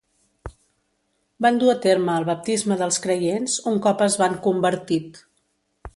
[1.45, 5.23] Van dur a terme el baptisme dels creients un cop es van convertit.